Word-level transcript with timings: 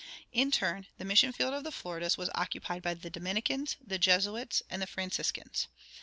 In 0.33 0.49
turn, 0.49 0.87
the 0.97 1.05
mission 1.05 1.31
field 1.31 1.53
of 1.53 1.63
the 1.63 1.71
Floridas 1.71 2.17
was 2.17 2.31
occupied 2.33 2.81
by 2.81 2.95
the 2.95 3.11
Dominicans, 3.11 3.75
the 3.85 3.99
Jesuits, 3.99 4.63
and 4.67 4.81
the 4.81 4.87
Franciscans. 4.87 5.67